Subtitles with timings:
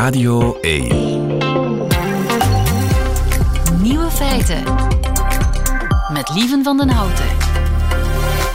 [0.00, 0.88] Radio 1.
[3.82, 4.62] Nieuwe feiten.
[6.12, 7.24] Met Lieven van den Houten.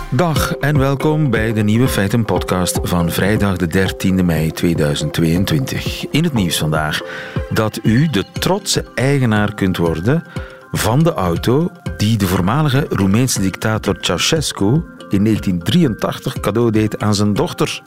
[0.09, 6.05] Dag en welkom bij de Nieuwe Feiten podcast van vrijdag de 13e mei 2022.
[6.09, 7.01] In het nieuws vandaag
[7.49, 10.23] dat u de trotse eigenaar kunt worden
[10.71, 14.65] van de auto die de voormalige Roemeense dictator Ceausescu
[15.09, 17.81] in 1983 cadeau deed aan zijn dochter.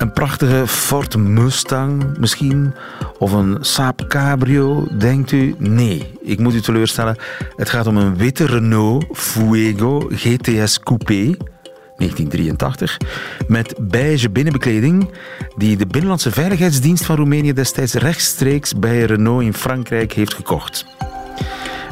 [0.00, 2.74] Een prachtige Ford Mustang misschien?
[3.18, 5.54] Of een Saab Cabrio, denkt u?
[5.58, 7.16] Nee, ik moet u teleurstellen.
[7.56, 11.34] Het gaat om een witte Renault Fuego GTS Coupé.
[11.96, 12.96] 1983,
[13.48, 15.10] met beige binnenbekleding
[15.56, 20.84] die de Binnenlandse Veiligheidsdienst van Roemenië destijds rechtstreeks bij Renault in Frankrijk heeft gekocht.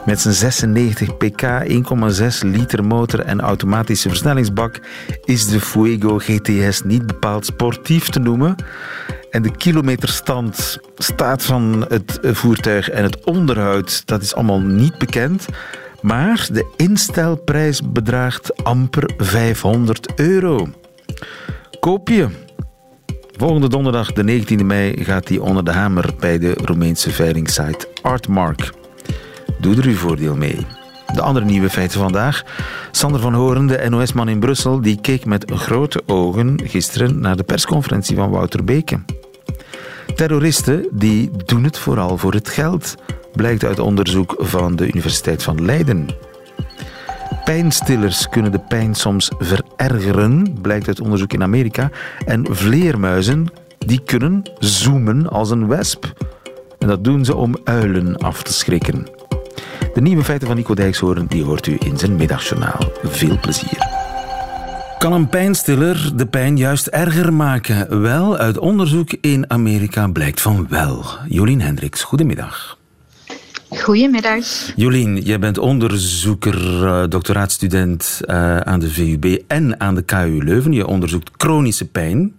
[0.09, 4.81] Met zijn 96 pk, 1,6 liter motor en automatische versnellingsbak
[5.25, 8.55] is de Fuego GTS niet bepaald sportief te noemen.
[9.31, 15.47] En de kilometerstand staat van het voertuig en het onderhoud, dat is allemaal niet bekend.
[16.01, 20.69] Maar de instelprijs bedraagt amper 500 euro.
[21.81, 22.29] Koop je?
[23.36, 28.73] Volgende donderdag, de 19e mei, gaat die onder de hamer bij de Roemeense veilingsite Artmark.
[29.61, 30.67] Doe er uw voordeel mee.
[31.14, 32.42] De andere nieuwe feiten vandaag.
[32.91, 37.42] Sander van Horen, de NOS-man in Brussel, die keek met grote ogen gisteren naar de
[37.42, 39.01] persconferentie van Wouter Beke.
[40.14, 42.95] Terroristen die doen het vooral voor het geld,
[43.34, 46.09] blijkt uit onderzoek van de Universiteit van Leiden.
[47.45, 51.91] Pijnstillers kunnen de pijn soms verergeren, blijkt uit onderzoek in Amerika.
[52.25, 53.47] En vleermuizen
[53.79, 56.12] die kunnen zoomen als een wesp.
[56.79, 59.17] En dat doen ze om uilen af te schrikken.
[59.99, 62.93] De nieuwe feiten van Nico Dijkshoorn die hoort u in zijn middagjournaal.
[63.03, 63.87] Veel plezier.
[64.99, 68.01] Kan een pijnstiller de pijn juist erger maken?
[68.01, 71.05] Wel, uit onderzoek in Amerika blijkt van wel.
[71.29, 72.79] Jolien Hendricks, goedemiddag.
[73.69, 74.73] Goedemiddag.
[74.77, 80.73] Jolien, jij bent onderzoeker, uh, doctoraatstudent uh, aan de VUB en aan de KU Leuven.
[80.73, 82.33] Je onderzoekt chronische pijn.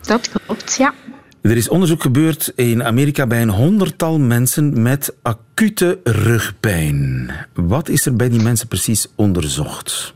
[0.00, 0.94] Dat klopt, ja.
[1.40, 7.30] Er is onderzoek gebeurd in Amerika bij een honderdtal mensen met acute rugpijn.
[7.54, 10.14] Wat is er bij die mensen precies onderzocht?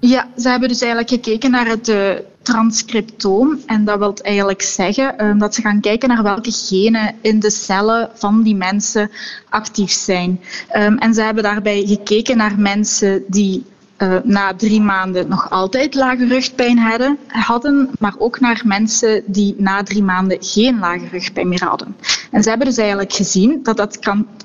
[0.00, 2.10] Ja, ze hebben dus eigenlijk gekeken naar het uh,
[2.42, 3.58] transcriptoom.
[3.66, 7.50] En dat wil eigenlijk zeggen uh, dat ze gaan kijken naar welke genen in de
[7.50, 9.10] cellen van die mensen
[9.48, 10.40] actief zijn.
[10.76, 13.64] Um, en ze hebben daarbij gekeken naar mensen die
[14.02, 19.54] uh, na drie maanden nog altijd lage rugpijn hadden, hadden, maar ook naar mensen die
[19.58, 21.96] na drie maanden geen lage rugpijn meer hadden.
[22.30, 23.98] En ze hebben dus eigenlijk gezien dat dat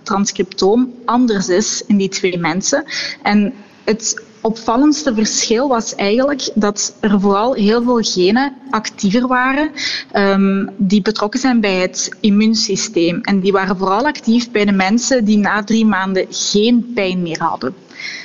[0.03, 2.83] transcriptoom anders is in die twee mensen.
[3.23, 3.53] En
[3.83, 9.71] het opvallendste verschil was eigenlijk dat er vooral heel veel genen actiever waren
[10.13, 13.21] um, die betrokken zijn bij het immuunsysteem.
[13.21, 17.39] En die waren vooral actief bij de mensen die na drie maanden geen pijn meer
[17.43, 17.75] hadden.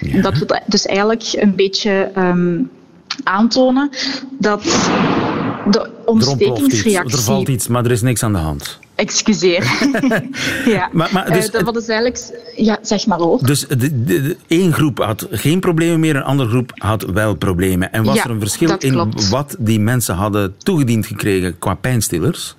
[0.00, 0.22] Ja.
[0.22, 2.70] Dat wil dus eigenlijk een beetje um,
[3.24, 3.90] aantonen
[4.38, 4.62] dat
[5.70, 7.16] de ontstekingsreactie...
[7.16, 8.78] Er, valt iets, maar er is niks aan de hand.
[8.94, 9.64] Excuseer.
[10.66, 10.88] ja.
[10.92, 12.40] Maar, maar dus, uh, dat is eigenlijk...
[12.56, 13.46] Ja, zeg maar ook.
[13.46, 17.34] Dus de, de, de, één groep had geen problemen meer, een andere groep had wel
[17.34, 17.92] problemen.
[17.92, 19.28] En was ja, er een verschil in klopt.
[19.28, 22.56] wat die mensen hadden toegediend gekregen qua pijnstillers?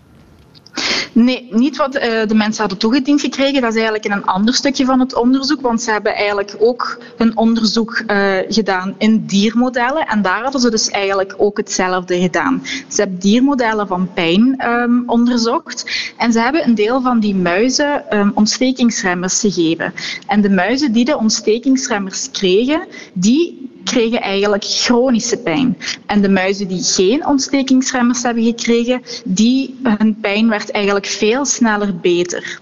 [1.13, 3.61] Nee, niet wat uh, de mensen hadden toegediend gekregen.
[3.61, 5.61] Dat is eigenlijk in een ander stukje van het onderzoek.
[5.61, 10.07] Want ze hebben eigenlijk ook een onderzoek uh, gedaan in diermodellen.
[10.07, 12.61] En daar hadden ze dus eigenlijk ook hetzelfde gedaan.
[12.87, 16.11] Ze hebben diermodellen van pijn um, onderzocht.
[16.17, 19.93] En ze hebben een deel van die muizen um, ontstekingsremmers gegeven.
[20.27, 25.77] En de muizen die de ontstekingsremmers kregen, die kregen eigenlijk chronische pijn.
[26.05, 31.95] En de muizen die geen ontstekingsremmers hebben gekregen, die, hun pijn werd eigenlijk veel sneller
[31.97, 32.59] beter.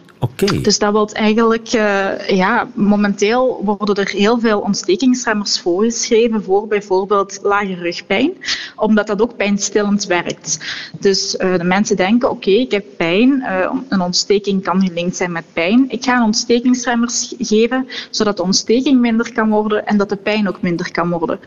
[0.62, 7.40] Dus dat wil eigenlijk, uh, ja, momenteel worden er heel veel ontstekingsremmers voorgeschreven voor bijvoorbeeld
[7.44, 8.34] lage rugpijn,
[8.76, 10.60] omdat dat ook pijnstillend werkt.
[11.00, 15.32] Dus uh, de mensen denken, oké, ik heb pijn, uh, een ontsteking kan gelinkt zijn
[15.32, 15.86] met pijn.
[15.88, 20.62] Ik ga ontstekingsremmers geven, zodat de ontsteking minder kan worden en dat de pijn ook
[20.62, 21.40] minder kan worden.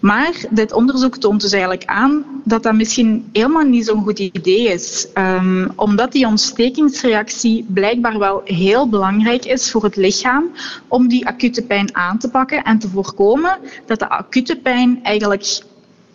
[0.00, 4.68] Maar dit onderzoek toont dus eigenlijk aan dat dat misschien helemaal niet zo'n goed idee
[4.68, 10.44] is, um, omdat die ontstekingsreactie blijkbaar wel heel belangrijk is voor het lichaam
[10.88, 15.62] om die acute pijn aan te pakken en te voorkomen dat de acute pijn eigenlijk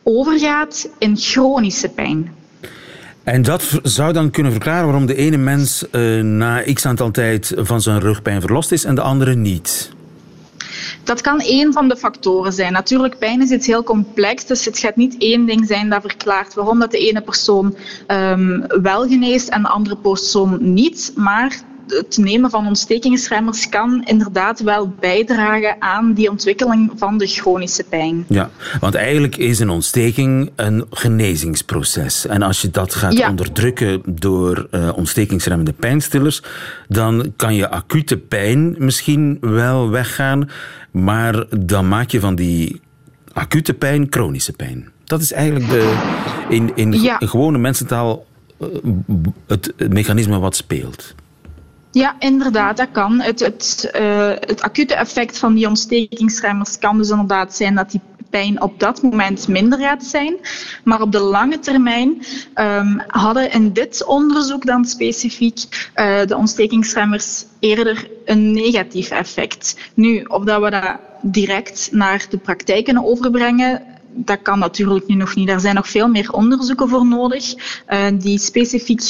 [0.03, 2.33] overgaat in chronische pijn.
[3.23, 7.53] En dat zou dan kunnen verklaren waarom de ene mens uh, na x aantal tijd
[7.55, 9.91] van zijn rugpijn verlost is en de andere niet.
[11.03, 12.73] Dat kan één van de factoren zijn.
[12.73, 16.53] Natuurlijk, pijn is iets heel complex, dus het gaat niet één ding zijn dat verklaart
[16.53, 17.75] waarom dat de ene persoon
[18.07, 21.11] um, wel geneest en de andere persoon niet.
[21.15, 21.61] Maar
[21.97, 28.25] het nemen van ontstekingsremmers kan inderdaad wel bijdragen aan die ontwikkeling van de chronische pijn.
[28.27, 28.49] Ja,
[28.79, 32.25] want eigenlijk is een ontsteking een genezingsproces.
[32.27, 36.41] En als je dat gaat onderdrukken door uh, ontstekingsremmende pijnstillers,
[36.87, 40.49] dan kan je acute pijn misschien wel weggaan,
[40.91, 42.81] maar dan maak je van die
[43.33, 44.89] acute pijn chronische pijn.
[45.03, 45.95] Dat is eigenlijk de,
[46.49, 48.25] in, in gewone mensentaal
[48.61, 48.67] uh,
[49.47, 51.15] het mechanisme wat speelt.
[51.91, 53.21] Ja, inderdaad, dat kan.
[53.21, 58.01] Het, het, uh, het acute effect van die ontstekingsremmers kan dus inderdaad zijn dat die
[58.29, 60.35] pijn op dat moment minder gaat zijn.
[60.83, 67.45] Maar op de lange termijn um, hadden in dit onderzoek dan specifiek uh, de ontstekingsremmers
[67.59, 69.77] eerder een negatief effect.
[69.93, 73.83] Nu, of dat we dat direct naar de praktijk kunnen overbrengen,
[74.13, 75.49] dat kan natuurlijk nu nog niet.
[75.49, 77.53] Er zijn nog veel meer onderzoeken voor nodig
[77.89, 79.01] uh, die specifiek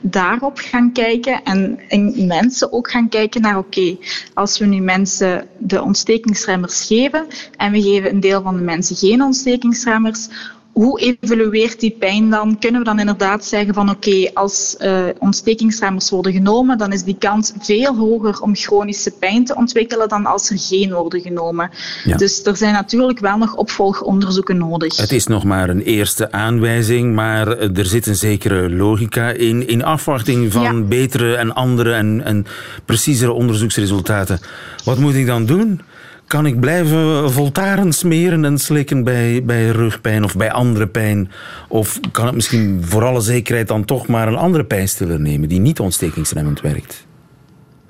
[0.00, 3.96] daarop gaan kijken en in mensen ook gaan kijken naar oké,
[4.34, 7.26] als we nu mensen de ontstekingsremmers geven
[7.56, 10.28] en we geven een deel van de mensen geen ontstekingsremmers,
[10.78, 12.58] hoe evalueert die pijn dan?
[12.58, 17.16] Kunnen we dan inderdaad zeggen van oké, als uh, ontstekingsremmers worden genomen, dan is die
[17.18, 21.70] kans veel hoger om chronische pijn te ontwikkelen dan als er geen worden genomen.
[22.16, 24.96] Dus er zijn natuurlijk wel nog opvolgonderzoeken nodig.
[24.96, 29.84] Het is nog maar een eerste aanwijzing, maar er zit een zekere logica in, in
[29.84, 32.46] afwachting van betere en andere en, en
[32.84, 34.40] preciezere onderzoeksresultaten.
[34.84, 35.80] Wat moet ik dan doen?
[36.28, 41.30] Kan ik blijven voltaren smeren en slikken bij, bij rugpijn of bij andere pijn?
[41.68, 45.60] Of kan het misschien voor alle zekerheid dan toch maar een andere pijnstiller nemen die
[45.60, 47.07] niet ontstekingsremmend werkt?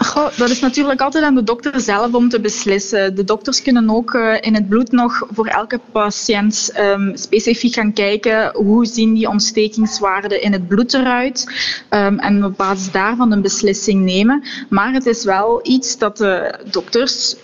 [0.01, 3.15] Goh, dat is natuurlijk altijd aan de dokter zelf om te beslissen.
[3.15, 7.93] De dokters kunnen ook uh, in het bloed nog voor elke patiënt um, specifiek gaan
[7.93, 11.47] kijken hoe zien die ontstekingswaarden in het bloed eruit
[11.91, 14.43] um, en op basis daarvan een beslissing nemen.
[14.69, 17.37] Maar het is wel iets dat de dokters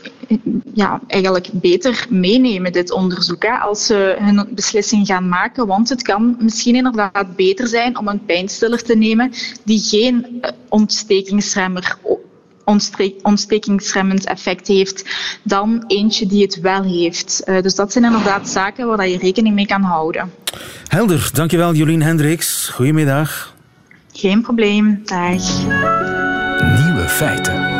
[0.74, 5.66] ja, eigenlijk beter meenemen, dit onderzoek, hè, als ze hun beslissing gaan maken.
[5.66, 9.32] Want het kan misschien inderdaad beter zijn om een pijnstiller te nemen
[9.64, 11.98] die geen uh, ontstekingsremmer
[13.22, 15.04] ontstekingsremmend effect heeft
[15.42, 17.42] dan eentje die het wel heeft.
[17.44, 20.32] Uh, dus dat zijn inderdaad zaken waar je rekening mee kan houden.
[20.88, 22.68] Helder, dankjewel Jolien Hendricks.
[22.68, 23.54] Goedemiddag.
[24.12, 25.62] Geen probleem, dag.
[26.84, 27.73] Nieuwe feiten.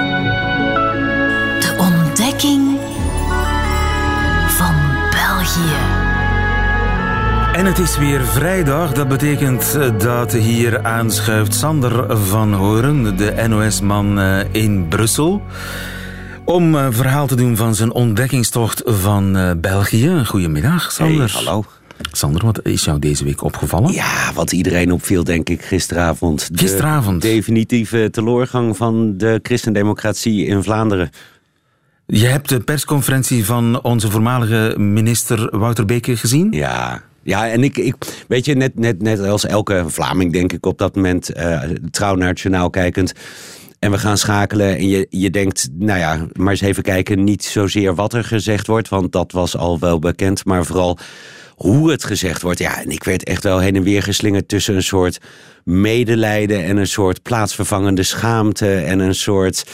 [7.65, 8.93] En het is weer vrijdag.
[8.93, 15.43] Dat betekent eh, dat hier aanschuift Sander van Horen, de NOS-man eh, in Brussel.
[16.45, 20.25] Om een verhaal te doen van zijn ontdekkingstocht van eh, België.
[20.25, 21.33] Goedemiddag, Sander.
[21.33, 21.65] Hey, hallo.
[22.13, 23.93] Sander, wat is jou deze week opgevallen?
[23.93, 26.51] Ja, wat iedereen opviel, denk ik, gisteravond.
[26.55, 27.23] Gisteravond?
[27.23, 31.11] De definitieve teleurgang van de christendemocratie in Vlaanderen.
[32.07, 36.53] Je hebt de persconferentie van onze voormalige minister Wouter Beke gezien?
[36.53, 37.95] Ja, ja, en ik, ik
[38.29, 42.15] weet je, net, net, net als elke Vlaming denk ik op dat moment uh, trouw
[42.15, 43.13] naar het journaal kijkend.
[43.79, 47.25] En we gaan schakelen en je, je denkt, nou ja, maar eens even kijken.
[47.25, 50.45] Niet zozeer wat er gezegd wordt, want dat was al wel bekend.
[50.45, 50.99] Maar vooral
[51.55, 52.59] hoe het gezegd wordt.
[52.59, 55.19] Ja, en ik werd echt wel heen en weer geslingerd tussen een soort
[55.65, 56.65] medelijden...
[56.65, 59.65] en een soort plaatsvervangende schaamte en een soort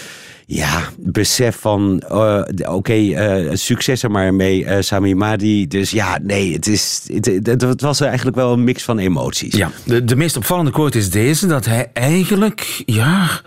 [0.53, 5.69] ja, besef van, uh, oké, okay, uh, succes er maar mee, uh, Sami Madi.
[5.69, 9.55] Dus ja, nee, het, is, het, het, was eigenlijk wel een mix van emoties.
[9.55, 13.41] Ja, de, de meest opvallende quote is deze, dat hij eigenlijk, ja,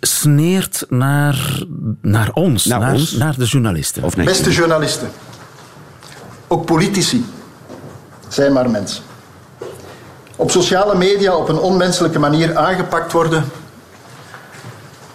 [0.00, 1.62] sneert naar,
[2.02, 3.12] naar ons, naar, naar, ons?
[3.12, 4.02] naar de journalisten.
[4.02, 5.08] Of Beste journalisten,
[6.46, 7.24] ook politici,
[8.28, 9.02] zijn maar mensen.
[10.36, 13.44] Op sociale media op een onmenselijke manier aangepakt worden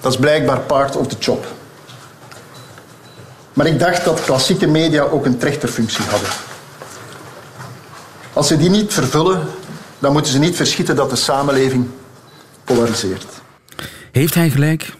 [0.04, 1.46] dat is blijkbaar part of the job.
[3.54, 6.30] Maar ik dacht dat klassieke media ook een trechterfunctie hadden.
[8.34, 9.48] Als ze die niet vervullen,
[10.00, 11.88] dan moeten ze niet verschieten dat de samenleving
[12.64, 13.26] polariseert.
[14.12, 14.94] Heeft hij gelijk?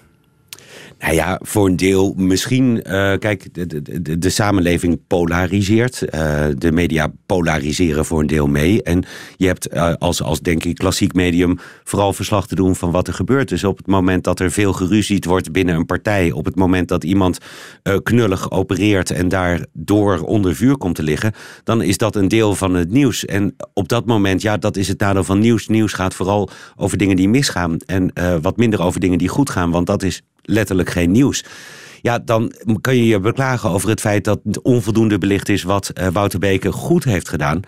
[1.04, 2.76] Nou ja, voor een deel misschien.
[2.78, 6.02] Uh, kijk, de, de, de, samenleving polariseert.
[6.02, 8.84] Uh, de media polariseren voor een deel mee.
[8.84, 9.04] En
[9.38, 13.08] je hebt uh, als, als, denk ik, klassiek medium vooral verslag te doen van wat
[13.08, 13.50] er gebeurt.
[13.50, 16.32] Dus op het moment dat er veel geruzied wordt binnen een partij.
[16.32, 17.38] Op het moment dat iemand
[18.04, 21.34] knullig opereert en daardoor onder vuur komt te liggen.
[21.64, 23.26] Dan is dat een deel van het nieuws.
[23.26, 25.68] En op dat moment, ja, dat is het nadeel van nieuws.
[25.68, 27.78] Nieuws gaat vooral over dingen die misgaan.
[27.86, 29.72] En wat minder over dingen die goed gaan.
[29.72, 31.44] Want dat is letterlijk geen nieuws.
[32.02, 35.92] Ja, dan kan je je beklagen over het feit dat het onvoldoende belicht is wat
[35.94, 37.62] uh, Wouter Beke goed heeft gedaan.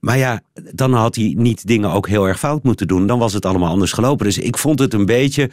[0.00, 0.40] Maar ja,
[0.72, 3.06] dan had hij niet dingen ook heel erg fout moeten doen.
[3.06, 4.26] Dan was het allemaal anders gelopen.
[4.26, 5.50] Dus ik vond het een beetje,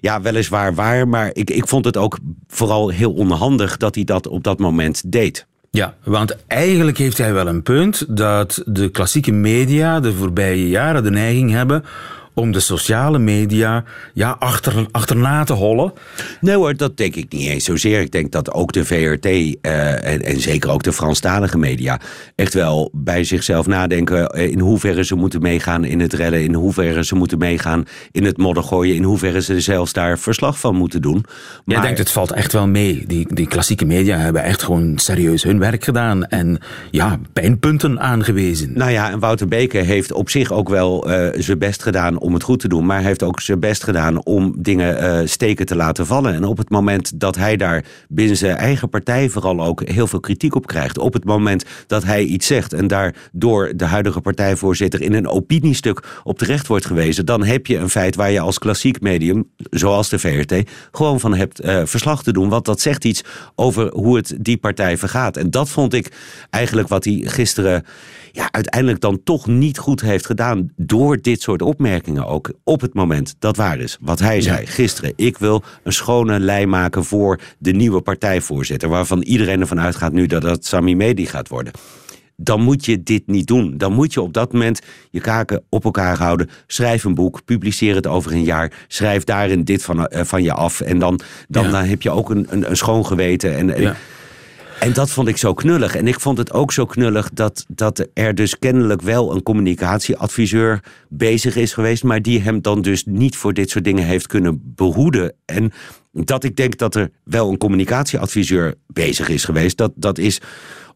[0.00, 1.08] ja, weliswaar waar.
[1.08, 5.12] Maar ik, ik vond het ook vooral heel onhandig dat hij dat op dat moment
[5.12, 5.46] deed.
[5.70, 11.02] Ja, want eigenlijk heeft hij wel een punt dat de klassieke media de voorbije jaren
[11.02, 11.84] de neiging hebben
[12.34, 15.92] om de sociale media ja, achter, achterna te hollen?
[16.40, 18.00] Nee hoor, dat denk ik niet eens zozeer.
[18.00, 22.00] Ik denk dat ook de VRT uh, eh, en, en, zeker ook de Franstalige media
[22.34, 26.54] echt wel bij zichzelf nadenken eh, in hoeverre ze moeten meegaan in het redden, in
[26.54, 30.76] hoeverre ze moeten meegaan in het modder gooien, in hoeverre ze zelfs daar verslag van
[30.76, 31.24] moeten doen.
[31.64, 31.76] Maar...
[31.76, 33.04] Jij denkt het valt echt wel mee.
[33.06, 36.58] Die, die klassieke media hebben echt gewoon serieus hun werk gedaan en
[36.90, 38.72] ja, pijnpunten aangewezen.
[38.74, 42.34] Nou ja, en Wouter Beke heeft op zich ook wel uh, zijn best gedaan om
[42.34, 42.86] het goed te doen.
[42.86, 46.34] Maar heeft ook zijn best gedaan om dingen uh, steken te laten vallen.
[46.34, 50.20] En op het moment dat hij daar binnen zijn eigen partij vooral ook heel veel
[50.20, 50.98] kritiek op krijgt.
[50.98, 55.28] Op het moment dat hij iets zegt en daar door de huidige partijvoorzitter in een
[55.28, 57.26] opiniestuk op terecht wordt gewezen.
[57.26, 61.34] Dan heb je een feit waar je als klassiek medium, zoals de VRT, gewoon van
[61.34, 62.48] hebt uh, verslag te doen.
[62.48, 63.24] Want dat zegt iets
[63.54, 65.36] over hoe het die partij vergaat.
[65.36, 66.12] En dat vond ik
[66.50, 67.84] eigenlijk wat hij gisteren
[68.32, 70.72] ja, uiteindelijk dan toch niet goed heeft gedaan.
[70.76, 73.98] Door dit soort opmerkingen ook op het moment dat waar is.
[74.00, 75.12] Wat hij zei gisteren.
[75.16, 78.88] Ik wil een schone lei maken voor de nieuwe partijvoorzitter.
[78.88, 81.72] Waarvan iedereen ervan uitgaat nu dat dat Sami Medi gaat worden
[82.36, 83.78] dan moet je dit niet doen.
[83.78, 86.50] Dan moet je op dat moment je kaken op elkaar houden.
[86.66, 88.72] Schrijf een boek, publiceer het over een jaar.
[88.88, 90.80] Schrijf daarin dit van, uh, van je af.
[90.80, 93.56] En dan, dan, dan heb je ook een, een, een schoon geweten.
[93.56, 93.96] En, en
[94.82, 95.96] en dat vond ik zo knullig.
[95.96, 100.80] En ik vond het ook zo knullig dat, dat er dus kennelijk wel een communicatieadviseur
[101.08, 104.60] bezig is geweest, maar die hem dan dus niet voor dit soort dingen heeft kunnen
[104.74, 105.34] behoeden.
[105.44, 105.72] En
[106.12, 110.40] dat ik denk dat er wel een communicatieadviseur bezig is geweest, dat, dat is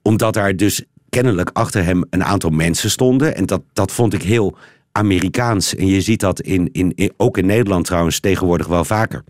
[0.03, 3.37] omdat daar dus kennelijk achter hem een aantal mensen stonden.
[3.37, 4.57] En dat, dat vond ik heel
[4.93, 5.75] Amerikaans.
[5.75, 9.25] En je ziet dat in, in, ook in Nederland trouwens tegenwoordig wel vaker.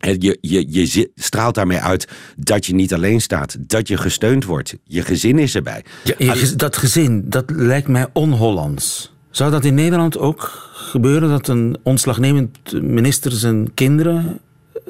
[0.00, 4.76] Je, je, je straalt daarmee uit dat je niet alleen staat, dat je gesteund wordt.
[4.84, 5.84] Je gezin is erbij.
[6.18, 9.12] Ja, dat gezin, dat lijkt mij on-Hollands.
[9.30, 14.40] Zou dat in Nederland ook gebeuren, dat een ontslagnemend minister zijn kinderen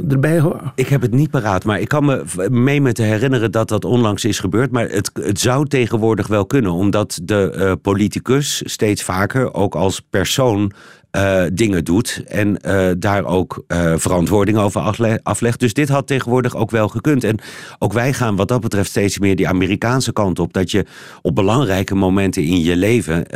[0.08, 0.72] erbij hoor?
[0.74, 3.84] Ik heb het niet paraat, maar ik kan me mee me te herinneren dat dat
[3.84, 4.70] onlangs is gebeurd.
[4.70, 10.00] Maar het, het zou tegenwoordig wel kunnen, omdat de uh, politicus steeds vaker ook als
[10.10, 10.72] persoon
[11.16, 14.80] uh, dingen doet en uh, daar ook uh, verantwoording over
[15.22, 15.60] aflegt.
[15.60, 17.24] Dus dit had tegenwoordig ook wel gekund.
[17.24, 17.38] En
[17.78, 20.52] ook wij gaan wat dat betreft steeds meer die Amerikaanse kant op.
[20.52, 20.86] Dat je
[21.22, 23.26] op belangrijke momenten in je leven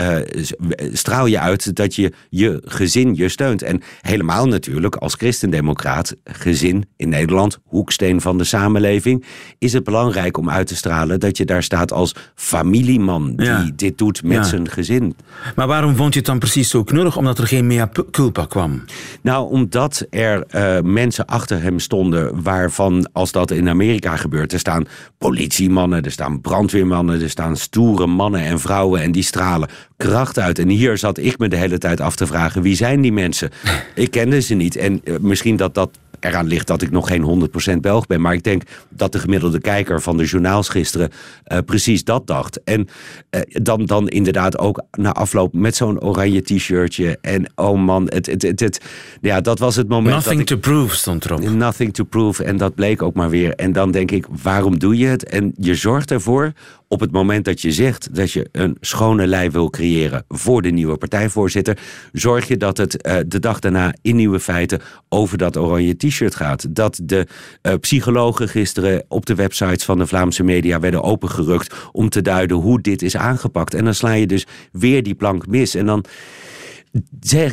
[0.93, 3.63] straal je uit dat je je gezin je steunt.
[3.63, 9.25] En helemaal natuurlijk als christendemocraat, gezin in Nederland, hoeksteen van de samenleving,
[9.59, 13.99] is het belangrijk om uit te stralen dat je daar staat als familieman die dit
[13.99, 15.17] doet met zijn gezin.
[15.57, 17.17] Maar waarom vond je het dan precies zo knullig?
[17.17, 18.85] Omdat er geen mea culpa kwam?
[19.23, 24.59] Nou, omdat er uh, mensen achter hem stonden waarvan, als dat in Amerika gebeurt, er
[24.59, 24.87] staan
[25.19, 30.59] politiemannen, er staan brandweermannen, er staan stoere mannen en vrouwen en die stralen kracht uit.
[30.59, 33.51] En hier zat ik me de hele tijd af te vragen, wie zijn die mensen?
[33.95, 34.77] Ik kende ze niet.
[34.77, 38.21] En uh, misschien dat dat eraan ligt dat ik nog geen 100% Belg ben.
[38.21, 41.11] Maar ik denk dat de gemiddelde kijker van de journaals gisteren
[41.53, 42.63] uh, precies dat dacht.
[42.65, 42.89] En
[43.31, 47.19] uh, dan, dan inderdaad ook na afloop met zo'n oranje t-shirtje.
[47.21, 48.81] En oh man, het, het, het, het,
[49.21, 50.15] ja, dat was het moment.
[50.15, 51.49] Nothing dat to prove stond erop.
[51.49, 52.45] Nothing to prove.
[52.45, 53.55] En dat bleek ook maar weer.
[53.55, 55.25] En dan denk ik, waarom doe je het?
[55.25, 56.53] En je zorgt ervoor
[56.95, 60.71] op het moment dat je zegt dat je een schone lei wil creëren voor de
[60.71, 61.79] nieuwe partijvoorzitter,
[62.13, 66.35] zorg je dat het uh, de dag daarna in nieuwe feiten over dat oranje t-shirt
[66.35, 66.75] gaat.
[66.75, 67.27] Dat de
[67.63, 72.57] uh, psychologen gisteren op de websites van de Vlaamse media werden opengerukt om te duiden
[72.57, 73.75] hoe dit is aangepakt.
[73.75, 75.75] En dan sla je dus weer die plank mis.
[75.75, 76.05] En dan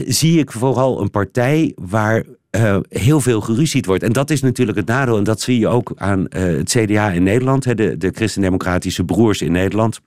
[0.07, 4.03] zie ik vooral een partij waar uh, heel veel geruzied wordt.
[4.03, 5.17] En dat is natuurlijk het nadeel.
[5.17, 7.65] En dat zie je ook aan uh, het CDA in Nederland.
[7.65, 9.99] Hè, de, de christendemocratische broers in Nederland.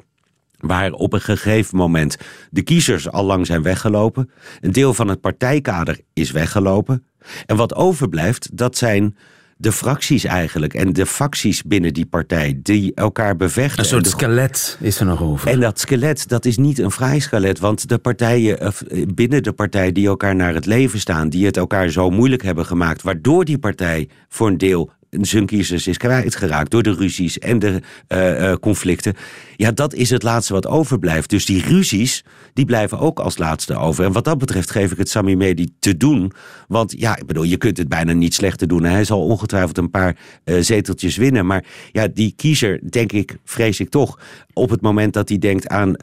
[0.59, 2.17] Waar op een gegeven moment
[2.51, 4.31] de kiezers al lang zijn weggelopen.
[4.61, 7.05] Een deel van het partijkader is weggelopen.
[7.47, 9.17] En wat overblijft, dat zijn
[9.57, 13.79] de fracties eigenlijk en de facties binnen die partij die elkaar bevechten.
[13.79, 15.49] Een soort skelet is er nog over.
[15.51, 18.71] En dat skelet, dat is niet een vrij skelet, want de partijen eh,
[19.15, 22.67] binnen de partij die elkaar naar het leven staan, die het elkaar zo moeilijk hebben
[22.67, 27.59] gemaakt, waardoor die partij voor een deel zijn kiezers is kwijtgeraakt door de ruzies en
[27.59, 29.15] de uh, uh, conflicten.
[29.57, 31.31] Ja, dat is het laatste wat overblijft.
[31.31, 34.05] Dus die ruzies, die blijven ook als laatste over.
[34.05, 36.33] En wat dat betreft geef ik het Sami Medi te doen.
[36.69, 38.85] Want ja, ik bedoel, je kunt het bijna niet slechter doen.
[38.85, 41.47] Hij zal ongetwijfeld een paar uh, zeteltjes winnen.
[41.47, 44.19] Maar ja, die kiezer, denk ik, vrees ik toch,
[44.53, 45.97] op het moment dat hij denkt aan uh,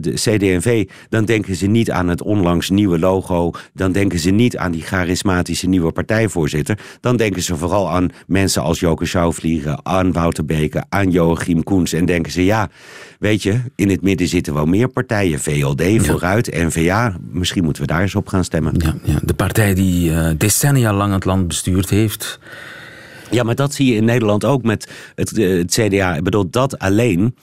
[0.00, 3.50] de CD&V, dan denken ze niet aan het onlangs nieuwe logo.
[3.74, 6.78] Dan denken ze niet aan die charismatische nieuwe partijvoorzitter.
[7.00, 11.92] Dan denken ze vooral aan mensen als Joke Schouwvliegen, aan Wouter Beke, aan Joachim Koens.
[11.92, 12.70] En denken ze, ja,
[13.18, 15.40] weet je, in het midden zitten wel meer partijen.
[15.40, 17.16] VLD vooruit, N-VA.
[17.30, 18.74] Misschien moeten we daar eens op gaan stemmen.
[18.76, 19.18] Ja, ja.
[19.22, 22.38] de partij die uh, decennia lang het land bestuurd heeft.
[23.30, 26.16] Ja, maar dat zie je in Nederland ook met het, het CDA.
[26.16, 27.34] Ik bedoel, dat alleen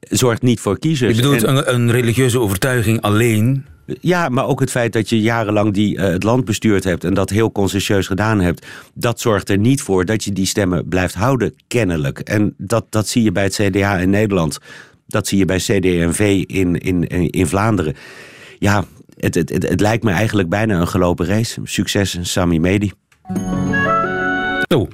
[0.00, 1.16] zorgt niet voor kiezers.
[1.16, 3.66] Je bedoelt een, een, religieuze overtuiging alleen?
[4.00, 7.14] Ja, maar ook het feit dat je jarenlang die, uh, het land bestuurd hebt en
[7.14, 11.14] dat heel conscientieus gedaan hebt, dat zorgt er niet voor dat je die stemmen blijft
[11.14, 12.18] houden, kennelijk.
[12.18, 14.58] En dat, dat zie je bij het CDA in Nederland.
[15.06, 17.94] Dat zie je bij CD&V in, in, in Vlaanderen.
[18.58, 18.84] Ja,
[19.16, 21.60] het, het, het, lijkt me eigenlijk bijna een gelopen race.
[21.64, 22.92] Succes, Sami Medi.
[24.68, 24.88] Oh.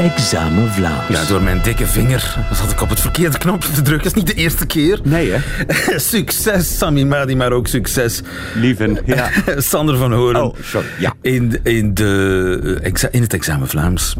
[0.00, 1.08] Examen Vlaams.
[1.08, 4.12] Ja, door mijn dikke vinger zat ik op het verkeerde knopje te drukken.
[4.12, 5.00] Dat is niet de eerste keer.
[5.02, 5.38] Nee, hè?
[5.98, 8.22] succes, Sami Madi, maar ook succes.
[8.54, 9.30] Lieven, ja.
[9.56, 10.44] Sander van Horen.
[10.44, 11.14] Oh, sorry, ja.
[11.20, 12.80] In, in, de,
[13.10, 14.16] in het examen Vlaams.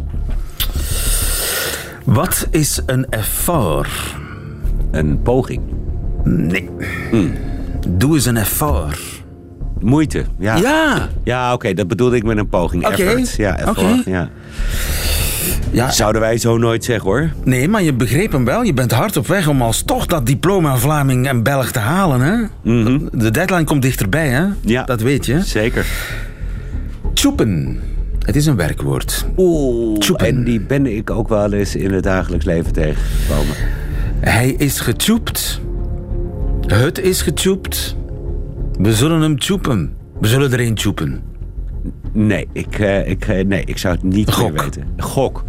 [2.05, 4.15] Wat is een effort?
[4.91, 5.61] Een poging.
[6.23, 6.69] Nee.
[7.09, 7.33] Hmm.
[7.89, 8.99] Doe eens een effort.
[9.79, 10.55] Moeite, ja.
[10.55, 11.09] Ja.
[11.23, 12.85] Ja, oké, okay, dat bedoelde ik met een poging.
[12.85, 13.01] Oké.
[13.01, 13.25] Okay.
[13.37, 14.01] Ja, effort, okay.
[14.05, 14.29] ja.
[15.71, 15.91] Ja.
[15.91, 17.29] Zouden wij zo nooit zeggen hoor.
[17.43, 18.63] Nee, maar je begreep hem wel.
[18.63, 22.21] Je bent hard op weg om als toch dat diploma Vlaming en Belg te halen.
[22.21, 22.35] Hè?
[22.63, 23.09] Mm -hmm.
[23.11, 24.45] De deadline komt dichterbij, hè?
[24.61, 24.83] Ja.
[24.83, 25.41] Dat weet je.
[25.43, 25.85] Zeker.
[27.13, 27.79] Tjoepen.
[28.19, 29.25] Het is een werkwoord.
[29.37, 30.27] Oeh, Tjoepen.
[30.27, 33.55] en die ben ik ook wel eens in het dagelijks leven tegengekomen.
[34.19, 35.59] Hij is getjoept.
[36.67, 37.95] Het is getjoept.
[38.79, 39.93] We zullen hem tjoepen.
[40.19, 41.21] We zullen er een tjoepen.
[42.13, 44.51] Nee, ik, uh, ik, uh, nee, ik zou het niet Gok.
[44.51, 44.87] meer weten.
[44.97, 45.43] Gok.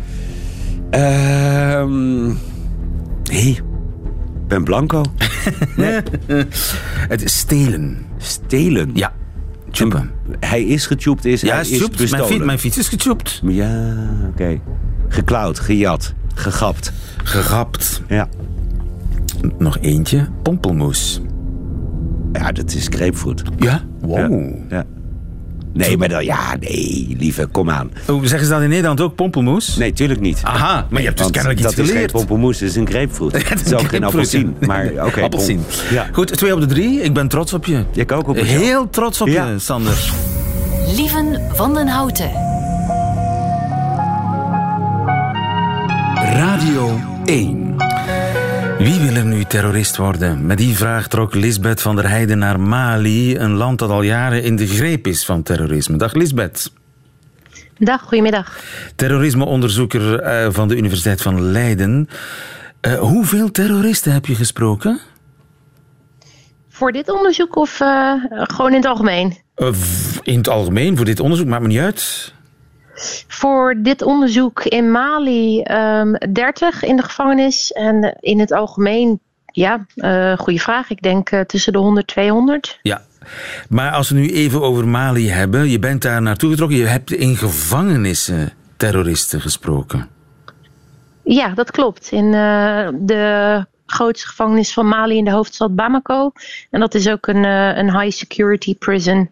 [0.90, 2.31] Ehm
[3.31, 3.61] hey,
[4.47, 5.02] ben blanco.
[5.77, 6.01] nee.
[7.09, 8.07] het is stelen.
[8.18, 8.90] Stelen?
[8.94, 9.12] Ja.
[9.70, 10.11] Tjoepen.
[10.40, 12.11] Hij is getjoept, is ja, hij is tjoept.
[12.11, 13.40] Mijn, fiets, mijn fiets is getjoept.
[13.44, 14.42] Ja, oké.
[14.42, 14.61] Okay.
[15.09, 16.92] Geklauwd, gejat, gegapt.
[17.25, 18.03] Gegapt.
[18.09, 18.29] Ja.
[19.59, 20.29] Nog eentje.
[20.42, 21.20] Pompelmoes.
[22.33, 23.42] Ja, dat is grapefruit.
[23.59, 23.83] Ja?
[24.01, 24.55] Wow.
[24.68, 24.77] Ja.
[24.77, 24.87] ja.
[25.72, 27.90] Nee, maar dan, ja, nee, lieve, kom aan.
[28.08, 29.76] Oh, zeggen ze dat in Nederland ook pompelmoes?
[29.76, 30.40] Nee, tuurlijk niet.
[30.42, 31.94] Aha, maar je hebt dus kennelijk iets dat geleerd.
[31.94, 33.48] Dat is geen pompelmoes, het is een grapefruit.
[33.48, 35.06] het is ook geen appelsien, maar oké.
[35.06, 35.64] Okay, appelsien.
[35.90, 36.08] Ja.
[36.12, 37.00] Goed, twee op de drie.
[37.00, 37.85] Ik ben trots op je.
[37.92, 38.44] Ik ook op je.
[38.44, 39.48] Heel trots op ja.
[39.48, 40.12] je, Sander.
[40.96, 42.30] Lieven van den Houten.
[46.14, 47.71] Radio 1.
[48.83, 50.47] Wie wil er nu terrorist worden?
[50.47, 54.42] Met die vraag trok Lisbeth van der Heijden naar Mali, een land dat al jaren
[54.42, 55.97] in de greep is van terrorisme.
[55.97, 56.73] Dag Lisbeth.
[57.79, 58.61] Dag, goedemiddag.
[58.97, 62.09] Terrorismeonderzoeker uh, van de Universiteit van Leiden.
[62.87, 65.01] Uh, hoeveel terroristen heb je gesproken?
[66.68, 69.38] Voor dit onderzoek of uh, gewoon in het algemeen?
[70.23, 72.35] in het algemeen, voor dit onderzoek, maakt me niet uit.
[73.28, 77.72] Voor dit onderzoek in Mali um, 30 in de gevangenis.
[77.72, 80.90] En in het algemeen, ja, uh, goede vraag.
[80.90, 82.78] Ik denk uh, tussen de 100 200.
[82.83, 83.02] Ja,
[83.68, 85.68] maar als we nu even over Mali hebben.
[85.68, 86.78] Je bent daar naartoe getrokken.
[86.78, 90.09] Je hebt in gevangenissen terroristen gesproken.
[91.24, 92.11] Ja, dat klopt.
[92.11, 96.33] In uh, de grootste gevangenis van Mali in de hoofdstad Bamako.
[96.70, 99.31] En dat is ook een, een high security prison.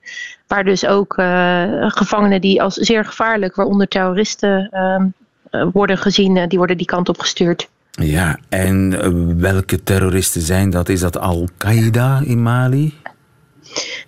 [0.50, 6.46] Waar dus ook uh, gevangenen die als zeer gevaarlijk, waaronder terroristen, uh, worden gezien, uh,
[6.46, 7.68] die worden die kant op gestuurd.
[7.90, 10.88] Ja, en welke terroristen zijn dat?
[10.88, 12.94] Is dat Al-Qaeda in Mali?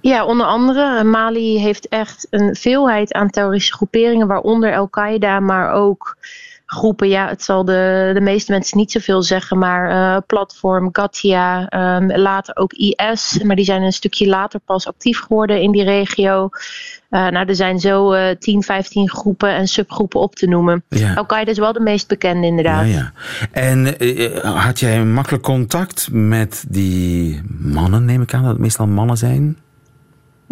[0.01, 1.05] Ja, onder andere.
[1.05, 6.17] Mali heeft echt een veelheid aan terroristische groeperingen, waaronder Al-Qaeda, maar ook
[6.73, 11.73] groepen, ja, het zal de, de meeste mensen niet zoveel zeggen, maar uh, Platform, Gatia,
[11.97, 15.85] um, later ook IS, maar die zijn een stukje later pas actief geworden in die
[15.85, 16.49] regio.
[17.11, 20.85] Uh, nou, er zijn zo uh, 10, 15 groepen en subgroepen op te noemen.
[20.89, 21.15] Ja.
[21.15, 22.87] Al-Qaeda is wel de meest bekende, inderdaad.
[22.87, 23.13] Ja, ja.
[23.51, 28.87] En uh, had jij makkelijk contact met die mannen, neem ik aan dat het meestal
[28.87, 29.57] mannen zijn?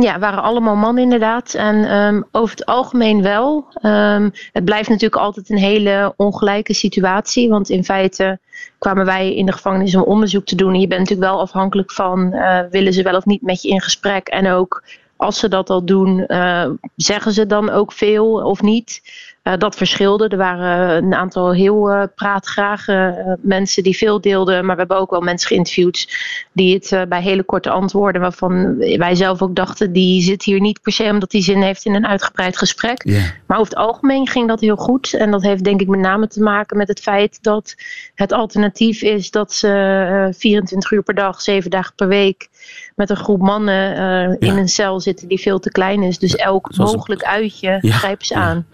[0.03, 1.55] Ja, waren allemaal mannen inderdaad.
[1.55, 3.67] En ehm, over het algemeen wel.
[3.75, 7.49] Ehm, het blijft natuurlijk altijd een hele ongelijke situatie.
[7.49, 8.39] Want in feite
[8.79, 10.75] kwamen wij in de gevangenis om onderzoek te doen.
[10.75, 13.69] En je bent natuurlijk wel afhankelijk van, uh, willen ze wel of niet met je
[13.69, 14.29] in gesprek.
[14.29, 14.83] En ook
[15.21, 19.01] als ze dat al doen, uh, zeggen ze dan ook veel of niet.
[19.45, 20.29] Uh, dat verschilde.
[20.29, 24.65] Er waren een aantal heel uh, praatgrage mensen die veel deelden.
[24.65, 26.09] Maar we hebben ook wel mensen geïnterviewd
[26.53, 30.83] die het bij hele korte antwoorden, waarvan wij zelf ook dachten, die zit hier niet
[30.83, 33.05] per se omdat hij zin heeft in een uitgebreid gesprek.
[33.05, 33.23] Yeah.
[33.47, 35.15] Maar over het algemeen ging dat heel goed.
[35.15, 37.75] En dat heeft denk ik met name te maken met het feit dat
[38.15, 42.49] het alternatief is dat ze 24 uur per dag, 7 dagen per week
[42.97, 46.19] met een groep mannen uh, in een cel zitten die veel te klein is.
[46.19, 48.67] Dus elk Zoals mogelijk uitje ja, grijpen ze aan.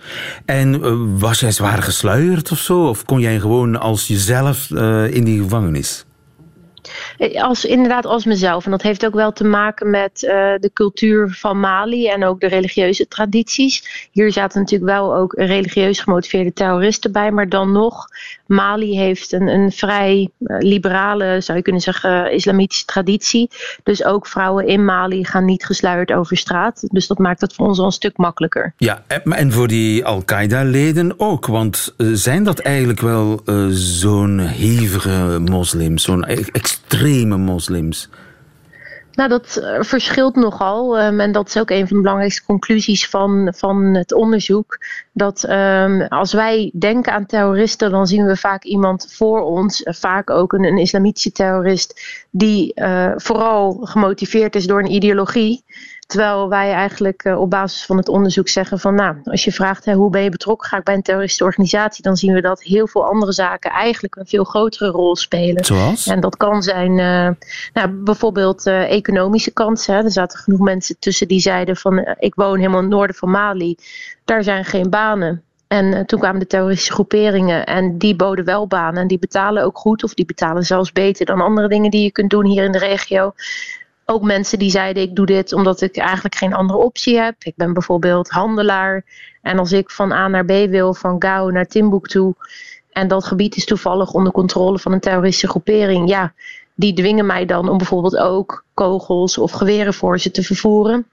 [0.44, 2.88] En uh, was jij zwaar gesluierd of zo?
[2.88, 6.04] Of kon jij gewoon als jezelf uh, in die gevangenis?
[7.34, 8.64] Als, inderdaad als mezelf.
[8.64, 12.40] En dat heeft ook wel te maken met uh, de cultuur van Mali en ook
[12.40, 14.08] de religieuze tradities.
[14.12, 18.06] Hier zaten natuurlijk wel ook religieus gemotiveerde terroristen bij, maar dan nog,
[18.46, 23.50] Mali heeft een, een vrij uh, liberale, zou je kunnen zeggen, islamitische traditie.
[23.82, 26.84] Dus ook vrouwen in Mali gaan niet gesluierd over straat.
[26.90, 28.72] Dus dat maakt het voor ons al een stuk makkelijker.
[28.76, 36.02] Ja, en voor die Al-Qaeda-leden ook, want uh, zijn dat eigenlijk wel zo'n hevige moslims,
[36.02, 38.08] zo'n extreme moslims?
[39.16, 41.02] Nou, dat uh, verschilt nogal.
[41.02, 44.78] Um, en dat is ook een van de belangrijkste conclusies van, van het onderzoek.
[45.12, 49.94] Dat um, als wij denken aan terroristen, dan zien we vaak iemand voor ons, uh,
[49.94, 52.00] vaak ook een, een, islamitische terrorist,
[52.30, 55.64] die uh, vooral gemotiveerd is door een ideologie.
[56.06, 59.84] Terwijl wij eigenlijk uh, op basis van het onderzoek zeggen van nou, als je vraagt
[59.84, 62.62] hè, hoe ben je betrokken ga ik bij een terroristische organisatie, dan zien we dat
[62.62, 65.64] heel veel andere zaken eigenlijk een veel grotere rol spelen.
[65.64, 66.06] Zoals?
[66.06, 67.28] En dat kan zijn uh,
[67.72, 69.94] nou, bijvoorbeeld uh, economische kansen.
[69.94, 70.02] Hè.
[70.02, 73.30] Er zaten genoeg mensen tussen die zeiden van ik woon helemaal in het noorden van
[73.30, 73.76] Mali,
[74.24, 75.42] daar zijn geen banen.
[75.68, 79.78] En toen kwamen de terroristische groeperingen en die boden wel banen en die betalen ook
[79.78, 82.72] goed of die betalen zelfs beter dan andere dingen die je kunt doen hier in
[82.72, 83.32] de regio
[84.06, 87.34] ook mensen die zeiden: Ik doe dit omdat ik eigenlijk geen andere optie heb.
[87.38, 89.04] Ik ben bijvoorbeeld handelaar.
[89.42, 92.32] En als ik van A naar B wil, van Gao naar Timbuktu.
[92.90, 96.08] en dat gebied is toevallig onder controle van een terroristische groepering.
[96.08, 96.32] Ja,
[96.74, 101.06] die dwingen mij dan om bijvoorbeeld ook kogels of geweren voor ze te vervoeren.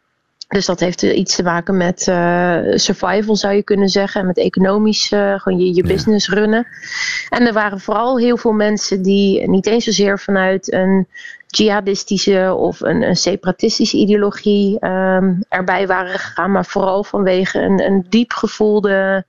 [0.53, 4.21] Dus dat heeft iets te maken met uh, survival, zou je kunnen zeggen.
[4.21, 6.33] En met economisch, uh, gewoon je, je business ja.
[6.33, 6.67] runnen.
[7.29, 11.07] En er waren vooral heel veel mensen die niet eens zozeer vanuit een
[11.47, 18.05] jihadistische of een, een separatistische ideologie um, erbij waren gegaan, maar vooral vanwege een, een
[18.09, 19.25] diep gevoelde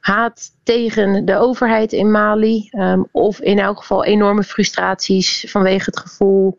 [0.00, 2.68] haat tegen de overheid in Mali.
[2.72, 6.58] Um, of in elk geval enorme frustraties vanwege het gevoel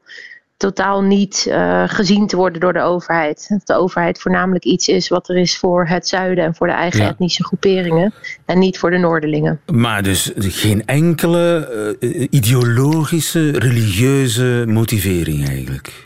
[0.58, 3.46] totaal niet uh, gezien te worden door de overheid.
[3.50, 6.74] Dat de overheid voornamelijk iets is wat er is voor het zuiden en voor de
[6.74, 7.10] eigen ja.
[7.10, 8.14] etnische groeperingen
[8.46, 9.62] en niet voor de Noorderlingen.
[9.66, 16.06] Maar dus geen enkele uh, ideologische, religieuze motivering eigenlijk?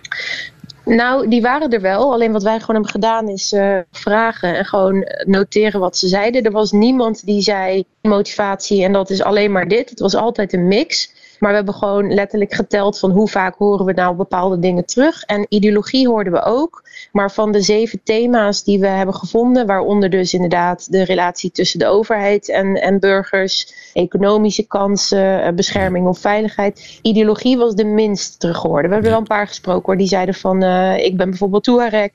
[0.88, 2.14] Nou, die waren er wel.
[2.14, 6.44] Alleen wat wij gewoon hebben gedaan is uh, vragen en gewoon noteren wat ze zeiden.
[6.44, 9.90] Er was niemand die zei motivatie en dat is alleen maar dit.
[9.90, 11.16] Het was altijd een mix.
[11.40, 15.24] Maar we hebben gewoon letterlijk geteld van hoe vaak horen we nou bepaalde dingen terug.
[15.24, 16.84] En ideologie hoorden we ook.
[17.12, 21.80] Maar van de zeven thema's die we hebben gevonden, waaronder dus inderdaad de relatie tussen
[21.80, 27.00] de overheid en, en burgers, economische kansen, eh, bescherming of veiligheid.
[27.02, 28.86] Ideologie was de minst teruggehoord.
[28.88, 32.12] We hebben wel een paar gesproken hoor, die zeiden van uh, ik ben bijvoorbeeld Tuareg,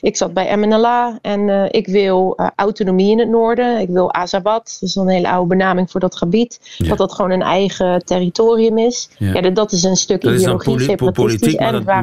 [0.00, 3.78] ik zat bij MNLA en uh, ik wil uh, autonomie in het noorden.
[3.78, 6.60] Ik wil Azawad, dat is een hele oude benaming voor dat gebied.
[6.76, 6.88] Ja.
[6.88, 9.08] Dat dat gewoon een eigen territorium is.
[9.18, 11.60] Ja, dat is een stuk dat politiek,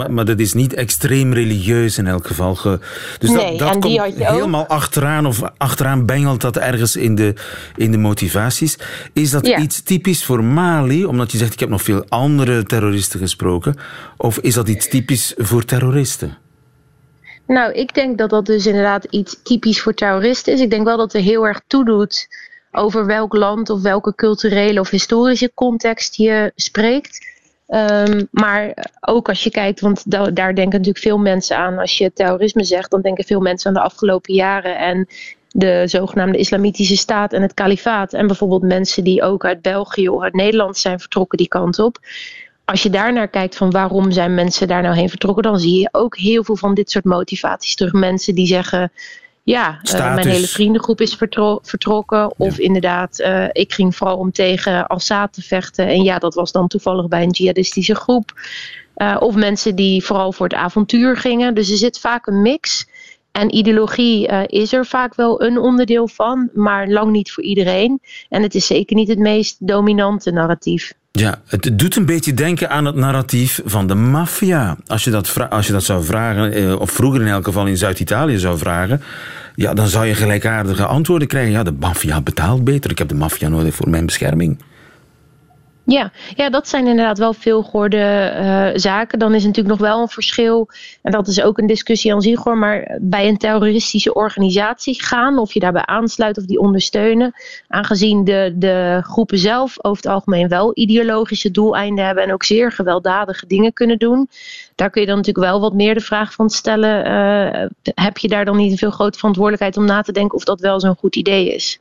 [0.10, 2.56] maar dat, is niet extreem religieus in elk geval.
[2.56, 2.80] Ge,
[3.20, 7.34] dus dat, dat komt helemaal achteraan of achteraan bengelt dat ergens in de,
[7.76, 8.78] in de motivaties.
[9.14, 13.20] Is dat iets typisch voor Mali, omdat je zegt ik heb nog veel andere terroristen
[13.20, 13.76] gesproken,
[14.18, 16.38] of is dat iets typisch voor terroristen?
[17.48, 20.60] Nou, ik denk dat dat dus inderdaad iets typisch voor terroristen is.
[20.60, 22.28] Ik denk wel dat er heel erg toedoet
[22.72, 27.30] over welk land of welke culturele of historische context je spreekt.
[27.68, 31.78] Um, maar ook als je kijkt, want da daar denken natuurlijk veel mensen aan.
[31.78, 35.08] Als je terrorisme zegt, dan denken veel mensen aan de afgelopen jaren en
[35.50, 38.14] de zogenaamde Islamitische Staat en het kalifaat.
[38.14, 41.98] En bijvoorbeeld mensen die ook uit België of uit Nederland zijn vertrokken die kant op.
[42.66, 45.90] Als je daarnaar kijkt van waarom zijn mensen daar nou heen vertrokken, dan zie je
[45.92, 47.94] ook heel veel van dit soort motivaties terug.
[47.94, 48.92] Mensen die zeggen,
[49.44, 52.40] ja, uh, mijn hele vriendengroep is vertro vertrokken.
[52.40, 52.64] Of ja.
[52.64, 55.88] inderdaad, uh, ik ging vooral om tegen Assad te vechten.
[55.88, 58.34] En ja, dat was dan toevallig bij een jihadistische groep.
[59.20, 61.54] of mensen die vooral voor het avontuur gingen.
[61.54, 62.88] Dus er zit vaak een mix.
[63.32, 68.00] En ideologie is er vaak wel een onderdeel van, maar lang niet voor iedereen.
[68.30, 70.94] En het is zeker niet het meest dominante narratief.
[71.12, 74.78] Ja, het doet een beetje denken aan het narratief van de maffia.
[74.88, 77.78] Als je dat, als je dat zou vragen, eh, of vroeger in elk geval in
[77.78, 79.02] Zuid-Italië zou vragen,
[79.56, 81.52] ja, dan zou je gelijkaardige antwoorden krijgen.
[81.52, 82.92] Ja, de maffia betaalt beter.
[82.92, 84.58] Ik heb de maffia nodig voor mijn bescherming.
[85.86, 89.20] Ja, ja, dat zijn inderdaad wel veel gehoorde uh, zaken.
[89.20, 90.70] Dan is natuurlijk nog wel een verschil,
[91.02, 95.38] en dat is ook een discussie aan zich hoor, maar bij een terroristische organisatie gaan,
[95.38, 97.34] of je daarbij aansluit of die ondersteunen,
[97.68, 102.72] aangezien de, de groepen zelf over het algemeen wel ideologische doeleinden hebben en ook zeer
[102.72, 104.30] gewelddadige dingen kunnen doen.
[104.76, 107.66] Daar kun je dan natuurlijk wel wat meer de vraag van stellen, uh,
[107.96, 110.60] heb je daar dan niet een veel grote verantwoordelijkheid om na te denken of dat
[110.60, 111.80] wel zo'n goed idee is?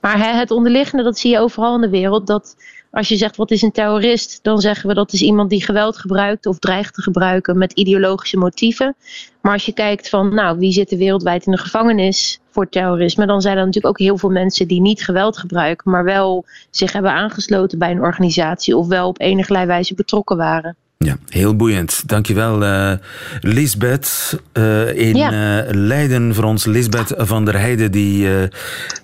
[0.00, 2.56] Maar het onderliggende, dat zie je overal in de wereld, dat
[2.90, 5.96] als je zegt wat is een terrorist, dan zeggen we dat is iemand die geweld
[5.96, 8.96] gebruikt of dreigt te gebruiken met ideologische motieven.
[9.40, 13.26] Maar als je kijkt van nou, wie zit er wereldwijd in de gevangenis voor terrorisme,
[13.26, 16.92] dan zijn er natuurlijk ook heel veel mensen die niet geweld gebruiken, maar wel zich
[16.92, 20.76] hebben aangesloten bij een organisatie of wel op enige wijze betrokken waren.
[21.04, 22.08] Ja, heel boeiend.
[22.08, 22.92] Dankjewel, uh,
[23.40, 24.38] Lisbeth.
[24.52, 25.62] Uh, in ja.
[25.66, 28.28] uh, Leiden voor ons, Lisbeth van der Heijden, die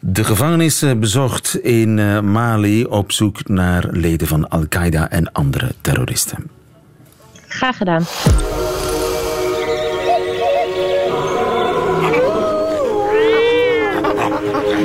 [0.01, 1.95] de gevangenis bezocht in
[2.31, 6.51] Mali op zoek naar leden van Al-Qaeda en andere terroristen.
[7.49, 8.05] Graag gedaan.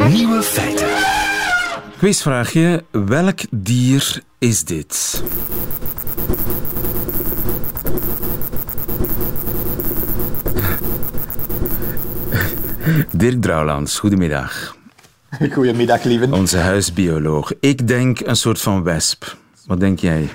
[0.10, 0.88] Nieuwe feiten.
[1.98, 5.24] Quizvraagje: welk dier is dit?
[13.12, 14.76] Dirk Drouwlands, goedemiddag.
[15.52, 16.28] Goedemiddag, lieve.
[16.32, 17.54] Onze huisbioloog.
[17.60, 19.36] Ik denk een soort van wesp.
[19.66, 20.30] Wat denk jij?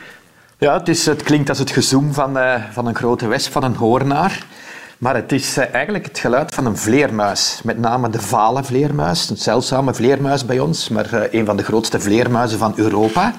[0.59, 3.63] Ja, het, is, het klinkt als het gezoem van, uh, van een grote wesp, van
[3.63, 4.47] een hoornaar.
[4.99, 7.61] Maar het is uh, eigenlijk het geluid van een vleermuis.
[7.65, 9.31] Met name de vale vleermuis.
[9.31, 13.35] Een zeldzame vleermuis bij ons, maar uh, een van de grootste vleermuizen van Europa.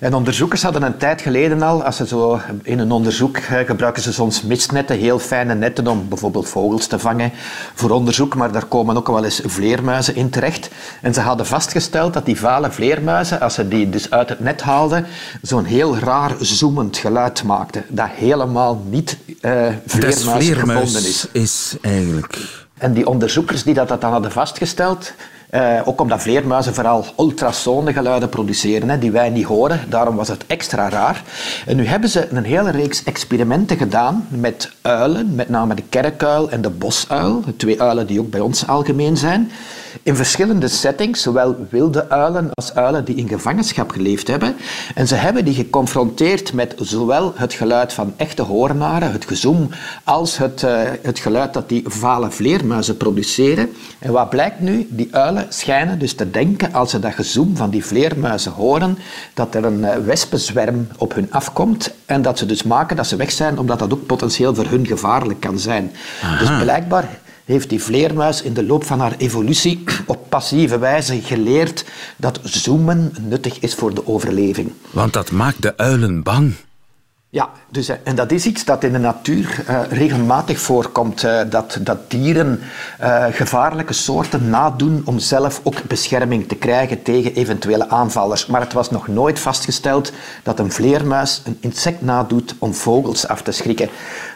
[0.00, 4.12] En onderzoekers hadden een tijd geleden al, als ze zo in een onderzoek gebruiken ze
[4.12, 7.32] soms mistnetten, heel fijne netten om bijvoorbeeld vogels te vangen
[7.74, 10.68] voor onderzoek, maar daar komen ook wel eens vleermuizen in terecht.
[11.02, 14.62] En ze hadden vastgesteld dat die vale vleermuizen, als ze die dus uit het net
[14.62, 15.06] haalden,
[15.42, 21.28] zo'n heel raar zoemend geluid maakten, dat helemaal niet uh, vleermuis gevonden is.
[21.32, 22.64] is eigenlijk...
[22.78, 25.12] En die onderzoekers die dat, dat dan hadden vastgesteld,
[25.50, 29.80] uh, ook omdat vleermuizen vooral ultrasone geluiden produceren, hè, die wij niet horen.
[29.88, 31.22] Daarom was het extra raar.
[31.66, 36.50] En nu hebben ze een hele reeks experimenten gedaan met uilen, met name de kerkuil
[36.50, 39.50] en de bosuil, de twee uilen die ook bij ons algemeen zijn
[40.02, 44.56] in verschillende settings, zowel wilde uilen als uilen die in gevangenschap geleefd hebben.
[44.94, 49.68] En ze hebben die geconfronteerd met zowel het geluid van echte hoornaren, het gezoem,
[50.04, 53.72] als het, uh, het geluid dat die vale vleermuizen produceren.
[53.98, 54.86] En wat blijkt nu?
[54.90, 58.98] Die uilen schijnen dus te denken, als ze dat gezoem van die vleermuizen horen,
[59.34, 63.16] dat er een uh, wespenzwerm op hun afkomt en dat ze dus maken dat ze
[63.16, 65.92] weg zijn, omdat dat ook potentieel voor hun gevaarlijk kan zijn.
[66.22, 66.38] Aha.
[66.38, 67.08] Dus blijkbaar
[67.46, 71.84] heeft die vleermuis in de loop van haar evolutie op passieve wijze geleerd
[72.16, 74.72] dat zoomen nuttig is voor de overleving.
[74.90, 76.52] Want dat maakt de uilen bang.
[77.30, 81.24] Ja, dus, eh, en dat is iets dat in de natuur uh, regelmatig voorkomt.
[81.24, 82.60] Uh, dat, dat dieren
[83.00, 88.46] uh, gevaarlijke soorten nadoen om zelf ook bescherming te krijgen tegen eventuele aanvallers.
[88.46, 90.12] Maar het was nog nooit vastgesteld
[90.42, 93.88] dat een vleermuis een insect nadoet om vogels af te schrikken.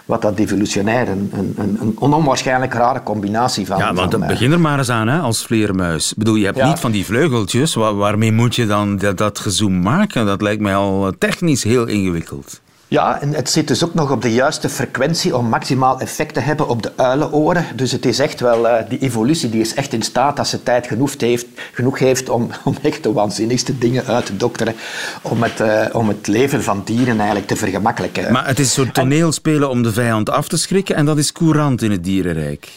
[0.05, 3.79] Wat dat evolutionair een, een, een onwaarschijnlijk rare combinatie van...
[3.79, 6.11] Ja, want van, begin er maar eens aan, hè, als vleermuis.
[6.11, 6.67] Ik bedoel, je hebt ja.
[6.69, 7.75] niet van die vleugeltjes.
[7.75, 10.27] Waar, waarmee moet je dan dat, dat gezoom maken?
[10.27, 12.61] Dat lijkt mij al technisch heel ingewikkeld.
[12.91, 16.41] Ja, en het zit dus ook nog op de juiste frequentie om maximaal effect te
[16.41, 17.67] hebben op de uilenoren.
[17.75, 20.63] Dus het is echt wel, uh, die evolutie die is echt in staat, als ze
[20.63, 24.75] tijd genoeg heeft, genoeg heeft om, om echt de waanzinnigste dingen uit te dokteren,
[25.23, 28.33] om het, uh, om het leven van dieren eigenlijk te vergemakkelijken.
[28.33, 31.33] Maar het is een soort toneelspelen om de vijand af te schrikken en dat is
[31.33, 32.69] courant in het dierenrijk.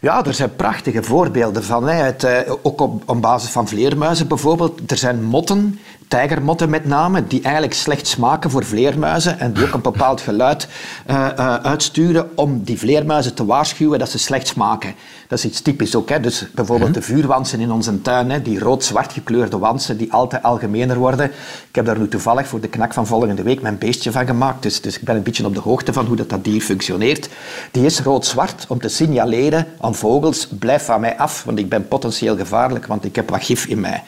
[0.00, 1.88] Ja, er zijn prachtige voorbeelden van.
[1.88, 1.94] Hè.
[1.94, 2.30] Het, uh,
[2.62, 4.90] ook op, op basis van vleermuizen bijvoorbeeld.
[4.90, 9.74] Er zijn motten tijgermotten met name, die eigenlijk slecht smaken voor vleermuizen en die ook
[9.74, 10.68] een bepaald geluid
[11.10, 14.94] uh, uh, uitsturen om die vleermuizen te waarschuwen dat ze slecht smaken.
[15.28, 16.08] Dat is iets typisch ook.
[16.08, 16.20] Hè.
[16.20, 20.96] Dus bijvoorbeeld de vuurwansen in onze tuin, hè, die rood-zwart gekleurde wansen die altijd algemener
[20.96, 21.26] worden.
[21.68, 24.62] Ik heb daar nu toevallig voor de knak van volgende week mijn beestje van gemaakt,
[24.62, 27.28] dus, dus ik ben een beetje op de hoogte van hoe dat, dat dier functioneert.
[27.70, 31.88] Die is rood-zwart om te signaleren aan vogels, blijf van mij af, want ik ben
[31.88, 34.02] potentieel gevaarlijk, want ik heb wat gif in mij.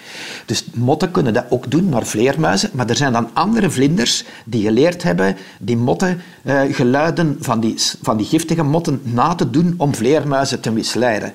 [0.47, 4.63] Dus motten kunnen dat ook doen naar vleermuizen, maar er zijn dan andere vlinders die
[4.63, 9.75] geleerd hebben die motten eh, geluiden van die, van die giftige motten na te doen
[9.77, 11.33] om vleermuizen te misleiden.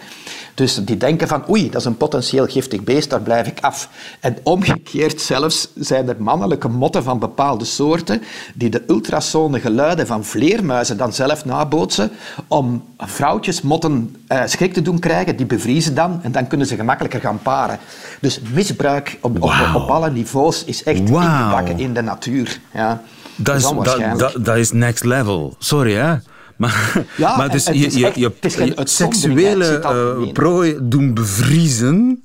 [0.56, 3.90] Dus die denken van, oei, dat is een potentieel giftig beest, daar blijf ik af.
[4.20, 8.22] En omgekeerd zelfs zijn er mannelijke motten van bepaalde soorten
[8.54, 12.12] die de ultrasone geluiden van vleermuizen dan zelf nabootsen
[12.48, 15.36] om vrouwtjesmotten uh, schrik te doen krijgen.
[15.36, 17.80] Die bevriezen dan en dan kunnen ze gemakkelijker gaan paren.
[18.22, 21.24] Dus misbruik op, op, op alle niveaus is echt wow.
[21.24, 22.60] ingebakken in de natuur.
[22.74, 23.02] Ja.
[23.36, 25.56] Dat is, dat, dat, dat is next level.
[25.60, 26.16] Sorry, hè?
[26.56, 29.82] Maar, ja, maar dus je, je, je, je seksuele
[30.24, 32.24] uh, prooi doen bevriezen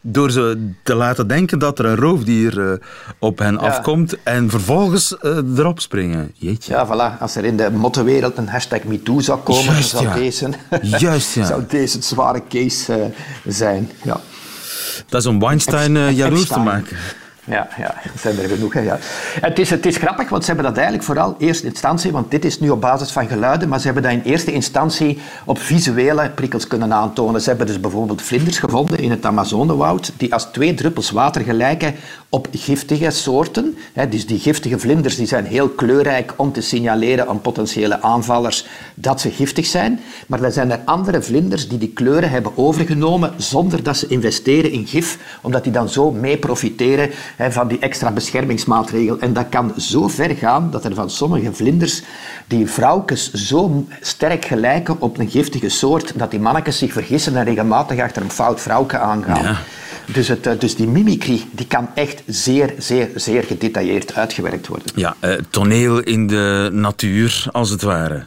[0.00, 2.72] door ze te laten denken dat er een roofdier uh,
[3.18, 6.30] op hen afkomt en vervolgens uh, erop springen.
[6.34, 6.72] Jeetje.
[6.72, 7.20] Ja, voilà.
[7.20, 10.14] Als er in de mottenwereld een hashtag MeToo zou komen, Juist, zou, ja.
[10.14, 10.48] deze,
[10.98, 11.46] Juist, ja.
[11.46, 13.12] zou deze een zware case
[13.46, 13.90] zijn.
[14.02, 14.20] Ja.
[15.08, 16.96] Dat is om Weinstein jaloers te maken
[17.48, 18.72] ja, ja, zijn er genoeg.
[18.72, 18.98] Hè, ja.
[19.40, 22.44] Het, is, het is grappig, want ze hebben dat eigenlijk vooral eerste instantie, want dit
[22.44, 26.30] is nu op basis van geluiden, maar ze hebben dat in eerste instantie op visuele
[26.30, 27.40] prikkels kunnen aantonen.
[27.40, 31.94] Ze hebben dus bijvoorbeeld vlinders gevonden in het Amazonewoud, die als twee druppels water gelijken
[32.28, 33.76] op giftige soorten.
[34.10, 39.20] Dus die giftige vlinders die zijn heel kleurrijk om te signaleren aan potentiële aanvallers dat
[39.20, 40.00] ze giftig zijn.
[40.26, 44.70] Maar er zijn er andere vlinders die die kleuren hebben overgenomen zonder dat ze investeren
[44.70, 49.18] in gif, omdat die dan zo mee profiteren van die extra beschermingsmaatregel.
[49.18, 52.02] En dat kan zo ver gaan dat er van sommige vlinders
[52.46, 57.44] die vrouwtjes zo sterk gelijken op een giftige soort, dat die mannetjes zich vergissen en
[57.44, 59.42] regelmatig achter een fout vrouwke aangaan.
[59.42, 59.58] Ja.
[60.12, 64.86] Dus, het, eh, dus die mimicry die kan echt zeer, zeer, zeer gedetailleerd uitgewerkt worden.
[64.94, 68.26] Ja, eh, toneel in de natuur, als het ware.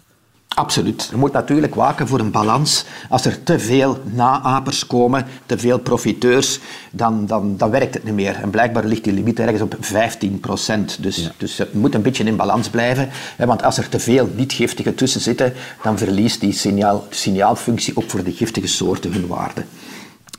[0.56, 1.08] Absoluut.
[1.12, 2.86] Je moet natuurlijk waken voor een balans.
[3.10, 6.60] Als er te veel naapers komen, te veel profiteurs,
[6.92, 8.36] dan, dan, dan werkt het niet meer.
[8.36, 11.04] En blijkbaar ligt die limiet ergens op 15 procent.
[11.04, 13.10] Dus, dus het moet een beetje in balans blijven.
[13.38, 18.24] Want als er te veel niet-giftige tussen zitten, dan verliest die signaal, signaalfunctie ook voor
[18.24, 19.64] de giftige soorten hun waarde.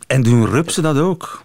[0.07, 1.45] En doen rupsen dat ook?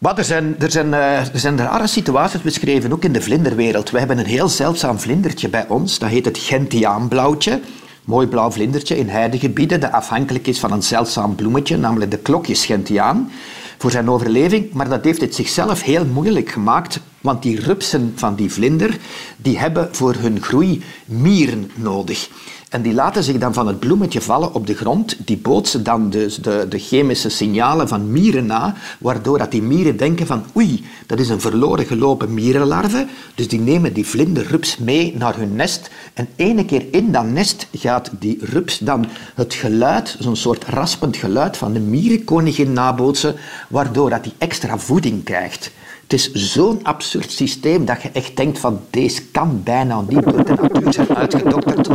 [0.00, 3.90] Maar er zijn, er, zijn, uh, er zijn rare situaties beschreven, ook in de vlinderwereld.
[3.90, 7.60] We hebben een heel zeldzaam vlindertje bij ons, dat heet het Gentiaanblauwtje.
[8.04, 12.64] Mooi blauw vlindertje in heidegebieden, dat afhankelijk is van een zeldzaam bloemetje, namelijk de klokjes
[12.64, 13.30] Gentiaan,
[13.78, 14.72] voor zijn overleving.
[14.72, 18.98] Maar dat heeft het zichzelf heel moeilijk gemaakt, want die rupsen van die vlinder,
[19.36, 22.28] die hebben voor hun groei mieren nodig.
[22.70, 25.16] En die laten zich dan van het bloemetje vallen op de grond.
[25.24, 29.96] Die bootsen dan dus de, de chemische signalen van mieren na, waardoor dat die mieren
[29.96, 33.06] denken van oei, dat is een verloren gelopen mierenlarve.
[33.34, 35.90] Dus die nemen die vlinderrups mee naar hun nest.
[36.14, 41.16] En ene keer in dat nest gaat die rups dan het geluid, zo'n soort raspend
[41.16, 43.34] geluid van de mierenkoningin nabootsen,
[43.68, 45.70] waardoor dat die extra voeding krijgt.
[46.02, 50.44] Het is zo'n absurd systeem dat je echt denkt van deze kan bijna niet door
[50.44, 51.88] de natuur zijn uitgedokterd.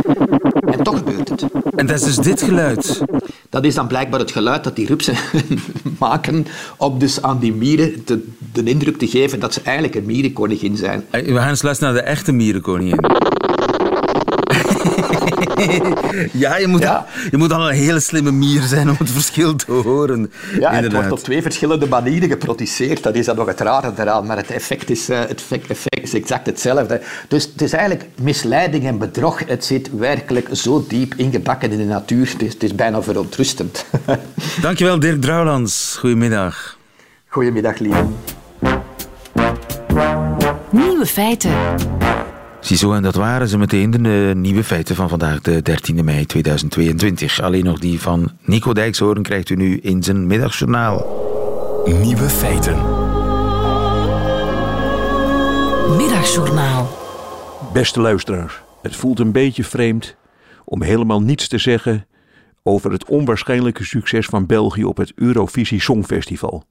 [0.86, 1.44] En toch gebeurt het.
[1.76, 3.02] En dat is dus dit geluid?
[3.50, 5.14] Dat is dan blijkbaar het geluid dat die rupsen
[5.98, 6.46] maken
[6.76, 10.76] om dus aan die mieren de, de indruk te geven dat ze eigenlijk een mierenkoningin
[10.76, 11.04] zijn.
[11.10, 12.98] We gaan eens luisteren naar de echte mierenkoningin.
[16.44, 17.06] ja, je moet, ja.
[17.30, 20.32] je moet al een hele slimme mier zijn om het verschil te horen.
[20.58, 23.02] Ja, het wordt op twee verschillende manieren geproduceerd.
[23.02, 24.26] Dat is dan nog het rare eraan.
[24.26, 27.00] Maar het effect is, uh, het effect is exact hetzelfde.
[27.28, 29.46] Dus het is eigenlijk misleiding en bedrog.
[29.46, 32.30] Het zit werkelijk zo diep ingebakken in de natuur.
[32.30, 33.86] Het is, het is bijna verontrustend.
[34.60, 35.96] Dankjewel, Dirk Drouwlands.
[35.98, 36.78] Goedemiddag.
[37.28, 38.06] Goedemiddag, lieve.
[40.70, 41.50] Nieuwe feiten.
[42.66, 47.40] Ziezo, en dat waren ze meteen de nieuwe feiten van vandaag, de 13e mei 2022.
[47.40, 50.98] Alleen nog die van Nico Dijkshoorn krijgt u nu in zijn middagjournaal.
[51.84, 52.74] Nieuwe feiten.
[55.96, 56.88] Middagjournaal.
[57.72, 60.16] Beste luisteraars, het voelt een beetje vreemd
[60.64, 62.06] om helemaal niets te zeggen
[62.62, 66.64] over het onwaarschijnlijke succes van België op het Eurovisie Songfestival.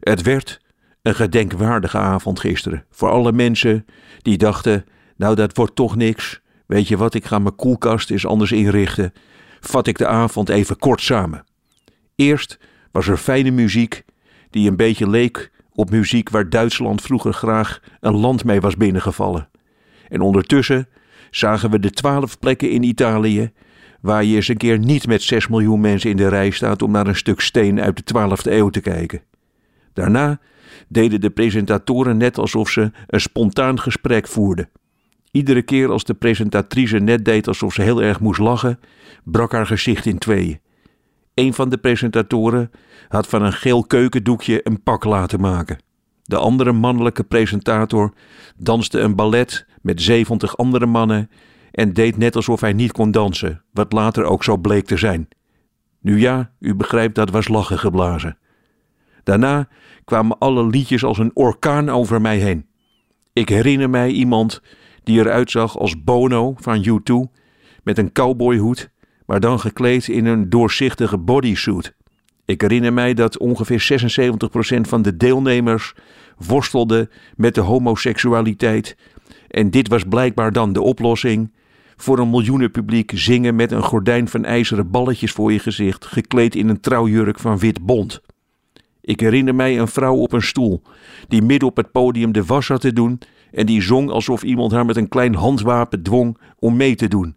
[0.00, 0.60] Het werd
[1.02, 3.86] een gedenkwaardige avond gisteren voor alle mensen
[4.22, 4.84] die dachten
[5.16, 6.40] nou, dat wordt toch niks.
[6.66, 9.12] Weet je wat, ik ga mijn koelkast eens anders inrichten.
[9.60, 11.44] Vat ik de avond even kort samen.
[12.14, 12.58] Eerst
[12.90, 14.04] was er fijne muziek,
[14.50, 19.48] die een beetje leek op muziek waar Duitsland vroeger graag een land mee was binnengevallen.
[20.08, 20.88] En ondertussen
[21.30, 23.52] zagen we de twaalf plekken in Italië
[24.00, 26.90] waar je eens een keer niet met zes miljoen mensen in de rij staat om
[26.90, 29.22] naar een stuk steen uit de twaalfde eeuw te kijken.
[29.92, 30.40] Daarna
[30.88, 34.68] deden de presentatoren net alsof ze een spontaan gesprek voerden.
[35.36, 38.80] Iedere keer als de presentatrice net deed alsof ze heel erg moest lachen,
[39.24, 40.60] brak haar gezicht in tweeën.
[41.34, 42.70] Een van de presentatoren
[43.08, 45.78] had van een geel keukendoekje een pak laten maken.
[46.22, 48.12] De andere mannelijke presentator
[48.56, 51.30] danste een ballet met 70 andere mannen
[51.70, 55.28] en deed net alsof hij niet kon dansen, wat later ook zo bleek te zijn.
[56.00, 58.38] Nu ja, u begrijpt, dat was lachen geblazen.
[59.22, 59.68] Daarna
[60.04, 62.66] kwamen alle liedjes als een orkaan over mij heen.
[63.32, 64.60] Ik herinner mij iemand
[65.06, 67.32] die eruit zag als Bono van U2
[67.82, 68.90] met een cowboyhoed,
[69.26, 71.94] maar dan gekleed in een doorzichtige bodysuit.
[72.44, 74.00] Ik herinner mij dat ongeveer
[74.76, 75.94] 76% van de deelnemers
[76.46, 78.96] worstelde met de homoseksualiteit.
[79.48, 81.52] En dit was blijkbaar dan de oplossing.
[81.96, 86.68] Voor een miljoenenpubliek zingen met een gordijn van ijzeren balletjes voor je gezicht, gekleed in
[86.68, 88.20] een trouwjurk van wit bont.
[89.00, 90.82] Ik herinner mij een vrouw op een stoel,
[91.28, 93.18] die midden op het podium de was had te doen
[93.52, 97.36] en die zong alsof iemand haar met een klein handwapen dwong om mee te doen.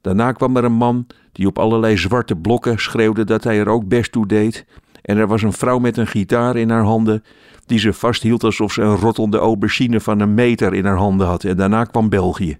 [0.00, 3.88] Daarna kwam er een man die op allerlei zwarte blokken schreeuwde dat hij er ook
[3.88, 4.66] best toe deed.
[5.02, 7.22] En er was een vrouw met een gitaar in haar handen
[7.66, 11.44] die ze vasthield alsof ze een rottelende aubergine van een meter in haar handen had.
[11.44, 12.58] En daarna kwam België.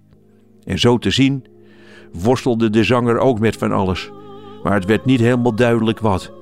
[0.64, 1.44] En zo te zien
[2.12, 4.10] worstelde de zanger ook met van alles.
[4.62, 6.32] Maar het werd niet helemaal duidelijk wat.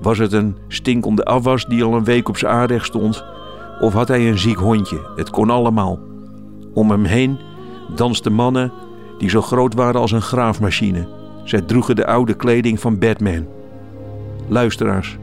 [0.00, 3.24] Was het een stinkende afwas die al een week op zijn aanrecht stond?
[3.80, 5.00] Of had hij een ziek hondje?
[5.16, 5.98] Het kon allemaal.
[6.74, 7.38] Om hem heen
[7.94, 8.72] dansten mannen
[9.18, 11.08] die zo groot waren als een graafmachine.
[11.44, 13.46] Zij droegen de oude kleding van Batman.
[14.48, 15.18] Luisteraars,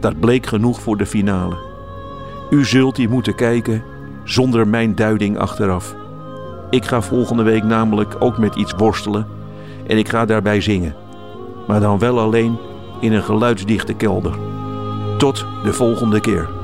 [0.00, 1.56] dat bleek genoeg voor de finale.
[2.50, 3.82] U zult die moeten kijken
[4.24, 5.94] zonder mijn duiding achteraf.
[6.70, 9.26] Ik ga volgende week namelijk ook met iets worstelen
[9.86, 10.94] en ik ga daarbij zingen.
[11.66, 12.56] Maar dan wel alleen
[13.00, 14.34] in een geluidsdichte kelder.
[15.18, 16.59] Tot de volgende keer.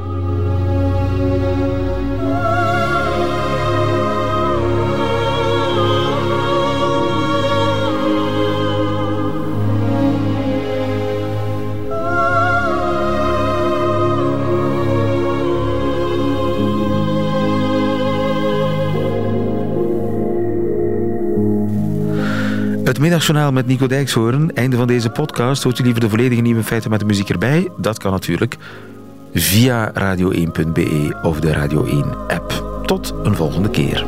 [22.87, 24.55] Het middagjournaal met Nico Dijkshoorn.
[24.55, 25.62] Einde van deze podcast.
[25.62, 27.68] Hoort u liever de volledige nieuwe feiten met de muziek erbij?
[27.76, 28.57] Dat kan natuurlijk
[29.34, 32.80] via radio1.be of de Radio 1 app.
[32.84, 34.07] Tot een volgende keer.